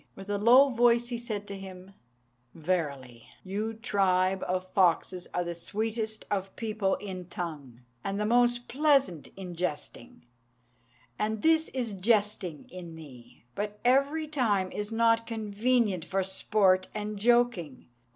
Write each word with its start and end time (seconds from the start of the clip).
With 0.15 0.31
a 0.31 0.39
low 0.39 0.69
voice 0.69 1.09
he 1.09 1.17
said 1.19 1.45
to 1.45 1.55
him, 1.55 1.93
"Verily, 2.55 3.27
you 3.43 3.75
tribe 3.75 4.43
of 4.47 4.67
foxes 4.67 5.27
are 5.31 5.43
the 5.43 5.53
sweetest 5.53 6.25
of 6.31 6.55
people 6.55 6.95
in 6.95 7.27
tongue, 7.27 7.81
and 8.03 8.19
the 8.19 8.25
most 8.25 8.67
pleasant 8.67 9.27
in 9.37 9.53
jesting, 9.53 10.25
and 11.19 11.43
this 11.43 11.69
is 11.69 11.91
jesting 11.91 12.67
in 12.71 12.95
thee; 12.95 13.43
but 13.53 13.79
every 13.85 14.27
time 14.27 14.71
is 14.71 14.91
not 14.91 15.27
convenient 15.27 16.03
for 16.03 16.23
sport 16.23 16.87
and 16.95 17.19
joking." 17.19 17.85